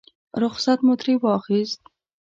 رخصت 0.41 0.79
مو 0.85 0.93
ترې 1.01 1.13
واخیست. 1.21 1.81